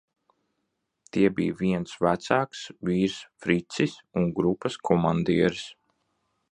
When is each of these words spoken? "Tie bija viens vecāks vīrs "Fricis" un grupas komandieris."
"Tie 1.17 1.29
bija 1.39 1.57
viens 1.59 1.93
vecāks 2.05 2.63
vīrs 2.91 3.19
"Fricis" 3.45 3.97
un 4.23 4.29
grupas 4.41 4.83
komandieris." 4.91 5.67